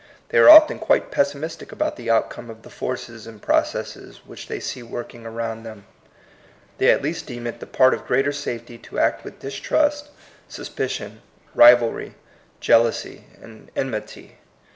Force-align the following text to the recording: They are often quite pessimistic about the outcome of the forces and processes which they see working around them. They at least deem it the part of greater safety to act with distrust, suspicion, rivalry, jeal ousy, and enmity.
They 0.29 0.39
are 0.39 0.49
often 0.49 0.79
quite 0.79 1.11
pessimistic 1.11 1.71
about 1.71 1.95
the 1.95 2.09
outcome 2.09 2.49
of 2.49 2.63
the 2.63 2.71
forces 2.71 3.27
and 3.27 3.39
processes 3.39 4.21
which 4.25 4.47
they 4.47 4.59
see 4.59 4.81
working 4.81 5.27
around 5.27 5.61
them. 5.61 5.85
They 6.79 6.89
at 6.89 7.03
least 7.03 7.27
deem 7.27 7.45
it 7.45 7.59
the 7.59 7.67
part 7.67 7.93
of 7.93 8.07
greater 8.07 8.31
safety 8.31 8.79
to 8.79 8.97
act 8.97 9.23
with 9.23 9.39
distrust, 9.39 10.09
suspicion, 10.49 11.21
rivalry, 11.53 12.15
jeal 12.59 12.85
ousy, 12.85 13.25
and 13.43 13.69
enmity. 13.75 14.39